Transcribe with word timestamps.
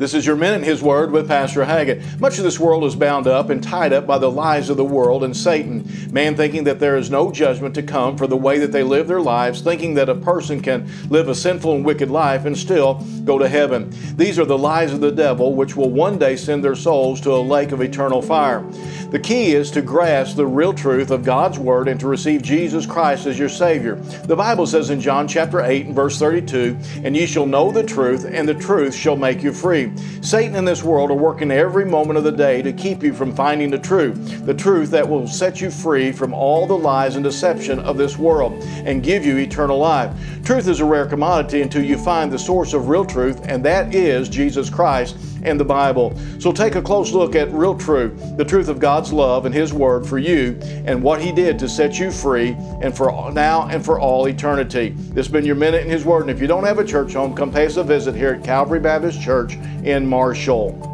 This 0.00 0.14
is 0.14 0.24
your 0.24 0.34
Minute 0.34 0.62
in 0.62 0.62
His 0.62 0.82
Word 0.82 1.10
with 1.10 1.28
Pastor 1.28 1.62
Haggett. 1.62 2.18
Much 2.18 2.38
of 2.38 2.44
this 2.44 2.58
world 2.58 2.84
is 2.84 2.96
bound 2.96 3.26
up 3.26 3.50
and 3.50 3.62
tied 3.62 3.92
up 3.92 4.06
by 4.06 4.16
the 4.16 4.30
lies 4.30 4.70
of 4.70 4.78
the 4.78 4.82
world 4.82 5.22
and 5.22 5.36
Satan. 5.36 5.86
Man 6.10 6.34
thinking 6.34 6.64
that 6.64 6.80
there 6.80 6.96
is 6.96 7.10
no 7.10 7.30
judgment 7.30 7.74
to 7.74 7.82
come 7.82 8.16
for 8.16 8.26
the 8.26 8.34
way 8.34 8.58
that 8.60 8.72
they 8.72 8.82
live 8.82 9.08
their 9.08 9.20
lives, 9.20 9.60
thinking 9.60 9.92
that 9.96 10.08
a 10.08 10.14
person 10.14 10.62
can 10.62 10.90
live 11.10 11.28
a 11.28 11.34
sinful 11.34 11.74
and 11.74 11.84
wicked 11.84 12.10
life 12.10 12.46
and 12.46 12.56
still 12.56 13.06
go 13.26 13.38
to 13.38 13.46
heaven. 13.46 13.92
These 14.16 14.38
are 14.38 14.46
the 14.46 14.56
lies 14.56 14.94
of 14.94 15.02
the 15.02 15.12
devil, 15.12 15.54
which 15.54 15.76
will 15.76 15.90
one 15.90 16.16
day 16.16 16.34
send 16.34 16.64
their 16.64 16.74
souls 16.74 17.20
to 17.20 17.34
a 17.34 17.36
lake 17.36 17.72
of 17.72 17.82
eternal 17.82 18.22
fire. 18.22 18.64
The 19.10 19.18
key 19.18 19.52
is 19.52 19.70
to 19.72 19.82
grasp 19.82 20.36
the 20.36 20.46
real 20.46 20.72
truth 20.72 21.10
of 21.10 21.24
God's 21.24 21.58
Word 21.58 21.88
and 21.88 22.00
to 22.00 22.08
receive 22.08 22.40
Jesus 22.40 22.86
Christ 22.86 23.26
as 23.26 23.38
your 23.38 23.50
Savior. 23.50 23.96
The 23.96 24.36
Bible 24.36 24.66
says 24.66 24.88
in 24.88 24.98
John 24.98 25.28
chapter 25.28 25.60
8 25.60 25.86
and 25.86 25.94
verse 25.94 26.18
32, 26.18 26.78
And 27.04 27.14
ye 27.14 27.26
shall 27.26 27.44
know 27.44 27.70
the 27.70 27.82
truth, 27.82 28.24
and 28.24 28.48
the 28.48 28.54
truth 28.54 28.94
shall 28.94 29.16
make 29.16 29.42
you 29.42 29.52
free. 29.52 29.89
Satan 30.20 30.56
and 30.56 30.68
this 30.68 30.82
world 30.82 31.10
are 31.10 31.14
working 31.14 31.50
every 31.50 31.84
moment 31.84 32.18
of 32.18 32.24
the 32.24 32.32
day 32.32 32.62
to 32.62 32.72
keep 32.72 33.02
you 33.02 33.12
from 33.12 33.34
finding 33.34 33.70
the 33.70 33.78
truth, 33.78 34.44
the 34.46 34.54
truth 34.54 34.90
that 34.90 35.08
will 35.08 35.26
set 35.26 35.60
you 35.60 35.70
free 35.70 36.12
from 36.12 36.34
all 36.34 36.66
the 36.66 36.76
lies 36.76 37.16
and 37.16 37.24
deception 37.24 37.78
of 37.80 37.96
this 37.96 38.18
world 38.18 38.52
and 38.84 39.02
give 39.02 39.24
you 39.24 39.38
eternal 39.38 39.78
life. 39.78 40.12
Truth 40.50 40.66
is 40.66 40.80
a 40.80 40.84
rare 40.84 41.06
commodity 41.06 41.62
until 41.62 41.84
you 41.84 41.96
find 41.96 42.32
the 42.32 42.36
source 42.36 42.72
of 42.72 42.88
real 42.88 43.04
truth, 43.04 43.40
and 43.44 43.64
that 43.64 43.94
is 43.94 44.28
Jesus 44.28 44.68
Christ 44.68 45.16
and 45.44 45.60
the 45.60 45.64
Bible. 45.64 46.12
So 46.40 46.50
take 46.50 46.74
a 46.74 46.82
close 46.82 47.12
look 47.12 47.36
at 47.36 47.52
real 47.52 47.78
truth, 47.78 48.36
the 48.36 48.44
truth 48.44 48.66
of 48.66 48.80
God's 48.80 49.12
love 49.12 49.46
and 49.46 49.54
His 49.54 49.72
Word 49.72 50.04
for 50.04 50.18
you, 50.18 50.58
and 50.86 51.00
what 51.04 51.20
He 51.20 51.30
did 51.30 51.56
to 51.60 51.68
set 51.68 52.00
you 52.00 52.10
free 52.10 52.56
and 52.82 52.96
for 52.96 53.30
now 53.30 53.68
and 53.68 53.84
for 53.84 54.00
all 54.00 54.26
eternity. 54.26 54.88
This 54.88 55.26
has 55.26 55.32
been 55.32 55.44
your 55.44 55.54
minute 55.54 55.84
in 55.84 55.88
His 55.88 56.04
Word. 56.04 56.22
And 56.22 56.30
if 56.32 56.40
you 56.40 56.48
don't 56.48 56.64
have 56.64 56.80
a 56.80 56.84
church 56.84 57.12
home, 57.12 57.32
come 57.32 57.52
pay 57.52 57.66
us 57.66 57.76
a 57.76 57.84
visit 57.84 58.16
here 58.16 58.30
at 58.30 58.42
Calvary 58.42 58.80
Baptist 58.80 59.22
Church 59.22 59.54
in 59.84 60.04
Marshall. 60.04 60.89